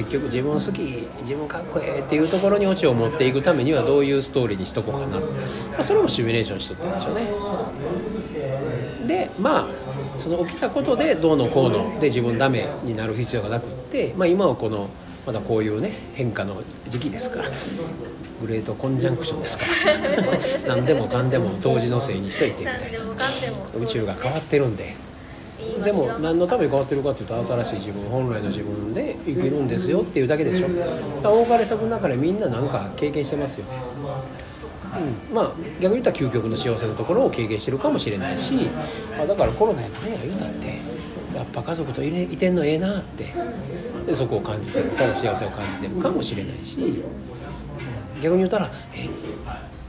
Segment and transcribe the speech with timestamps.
[0.00, 5.26] 結局自分好き自分かっこええっていうところにオチを持っていくためにはどういうストーリーにしとこうかな、ま
[5.78, 7.26] あ、それもシミュレーションしとったんでしょうね。
[9.06, 14.88] でまあその起きたことでどうのこうので自分ダメになる必要がなくって、まあ、今はこの
[15.26, 17.48] まだこういうね変化の時期ですから
[18.40, 22.98] グレートコンジャンクションですから 何でもかんでも当時のせいにしといてみたいな。
[23.78, 24.94] 宇宙が変わってるんで
[25.84, 30.68] でもは何のために変わってるかっていうと新しい自分本来の自分で生きるんですよっていうだけでしょ。
[30.68, 30.90] だか
[31.22, 33.66] ら多かれ少なかれみんななんか経験してますよ、
[35.30, 38.68] うん、まあ逆に言ったら究極の幸せのところを経験してるかもしれないし
[39.18, 40.78] あだからコロナや何や言うたって
[41.34, 43.32] やっぱ家族とい,、ね、いてんのええなって
[44.06, 47.02] でそこを感じてるただ幸せを感じてるかもしれないし。
[48.20, 49.08] 逆に言ったら「え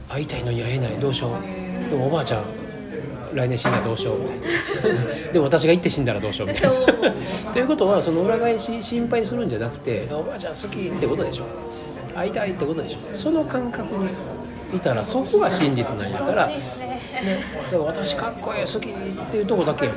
[0.08, 1.90] 会いたいのに会えないどうしよう。
[1.90, 2.44] でもおばあちゃん
[3.34, 5.00] 来年死んだらどうしよう」みたいな。
[5.32, 7.52] でも私が行って死んだらどうしようみたいな。
[7.52, 11.44] ということはその裏返し心配するんじゃなくて「おばあちゃん好き」ってことでしょ。
[12.14, 12.98] 会いたいってことでしょ。
[13.16, 14.10] その感覚に
[14.76, 17.00] いたらそこが真実なんやから、ね、ですね。
[17.64, 18.92] だから私かっこええ好きっ
[19.30, 19.94] ていうとこだけやん。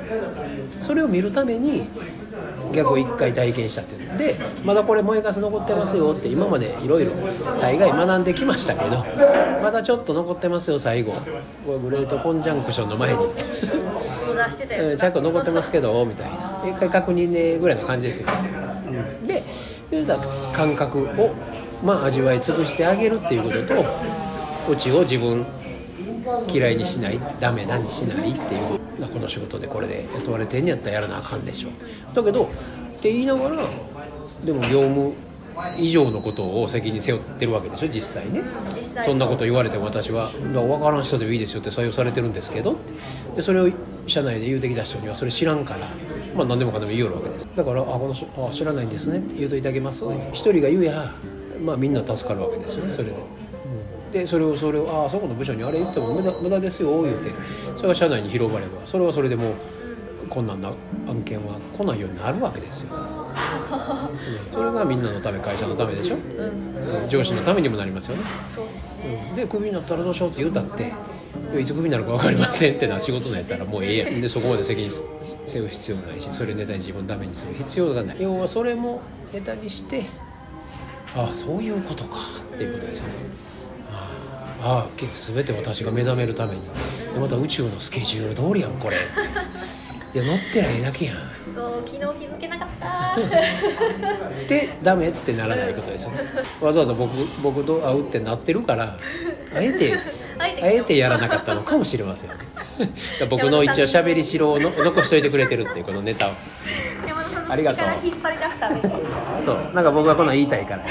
[0.82, 1.88] それを見るために
[2.76, 7.12] 逆を一回体験したっていうのでまだこれ燃えかす残ってますよって今までいろいろ
[7.60, 9.04] 大概学んできましたけど
[9.62, 11.14] まだちょっと残ってますよ最後。
[11.14, 13.18] これグレートコンジャンクションの前に。
[13.18, 16.56] チャック残ってますけどみたいな。
[16.70, 18.28] 一回確認ねぐらいの感じですよ、
[19.22, 19.44] うん、で
[19.92, 21.34] 言うたら感覚を
[21.84, 23.86] まあ味わい尽くしてあげるっていうことと
[24.72, 25.46] オチを自分
[26.52, 31.70] 嫌いにしないダメなにしないっていうまあこの仕事でこれで雇われてんやったらやらなあかんでしょ。
[32.14, 32.48] だけどっ
[33.02, 33.70] て言いながら
[34.44, 35.14] でも業務
[35.78, 38.42] 以上のことを責任背負ってるわけでしょ実際ね。
[39.06, 42.76] そんなこと言われても私は「分からん人でもいいですよ」って採用されてるんですけど
[43.36, 43.70] でそれを
[44.08, 45.88] 社内で言うてきた人にはそれ知らんから
[46.36, 50.04] まあ何でもかんでも言いよるわけですだから「あこの人あ知らないんですね」って言うといてあげます。
[50.34, 51.14] 一人が言うや
[51.64, 53.14] まあみんな助かるわけですよねそれで。
[54.16, 57.32] うんでそれをそれを「ああそこの部署にあれ言っても無駄無駄ですよ」言うて。
[57.76, 59.54] それが社内に広がればそれはそれでもう
[60.30, 60.72] 困難な
[61.08, 63.16] 案件は来ないようになるわけですよ、うん
[64.52, 67.10] それがみんなのため会社のためでしょ、うん。
[67.10, 68.24] 上司のためにもなりますよね。
[68.46, 69.34] そうですね。
[69.36, 70.94] でクビになったらどうしようって言うたって
[71.60, 74.22] いつクビになるか分かりませんってな仕事のやったらもうええやん。
[74.22, 74.90] でそこまで責任
[75.46, 78.18] 背負う必要ないしそれネタに自分ダメにする必要がない。
[78.20, 79.02] 要はそれも
[79.34, 80.06] ネタにして
[81.16, 82.18] ああそういうことか
[82.56, 83.14] っていうことですよね
[84.68, 86.62] ああ全て私が目覚めるために。
[87.14, 88.96] でまた宇宙のスケジュール通りやんこれ。
[88.96, 91.18] いや乗ってりゃええだけやん。
[91.36, 93.16] そう昨日気づけなかった。
[94.50, 96.18] でダメってならないことですよね。
[96.60, 97.12] わざわざ僕
[97.44, 98.98] 僕と会うってなってるから
[99.56, 99.94] あえて
[100.40, 102.32] あえてやらなかったのかもしれません
[103.30, 106.32] 僕の一応喋りしろをの残しといてくれてるっていうこのネタを。
[107.08, 107.88] 山田さんりがとう。
[107.88, 108.82] 口から引っ張り出すために
[109.46, 109.58] そう。
[109.76, 110.84] なんか僕はこんなん言いたいから。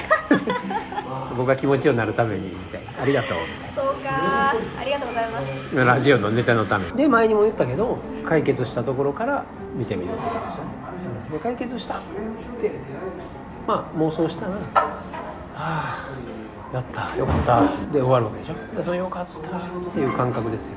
[1.37, 5.75] 僕が気持ちよくなるためにみたいなありがとうみたいそうかありがとうございます。
[5.75, 6.91] なラジオのネタのため。
[6.91, 9.45] にで前にも言ったけど解決したところから
[9.77, 10.71] 見てみるってことですよね。
[11.27, 12.01] うんで解決したっ
[12.61, 12.71] て
[13.67, 14.53] まあ妄想したら
[15.55, 16.09] あ
[16.73, 17.61] あやったよかった
[17.93, 18.55] で終わるわけでしょ。
[18.77, 19.61] でそのよかったっ
[19.93, 20.77] ていう感覚ですよ、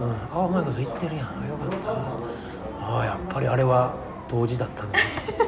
[0.00, 1.26] うん、ああうまいこと言ってるやん。
[1.48, 1.90] よかった。
[1.90, 3.94] ああやっぱりあれは
[4.28, 5.00] 当時だったのね。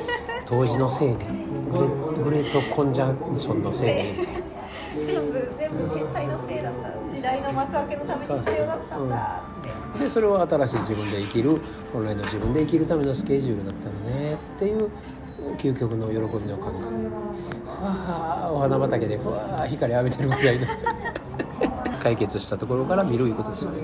[0.44, 1.18] 当時の青年
[1.70, 4.40] グレグレートコンジャンクションの青年みたいな
[5.06, 9.42] 全部全部天体のせいだった時代の幕開けのために必要だったんだ
[9.94, 10.04] って。
[10.04, 11.60] でそれは新しい自分で生きる
[11.92, 14.90] 本来の自分で生きるためのスケジュールだったのねっていう
[15.56, 16.20] 究極の喜び
[16.50, 16.84] の感覚。
[17.66, 20.66] わお花畑でふわあ光浴びてるぐらいの。
[22.02, 23.78] 解決したところから見るいうことですよね。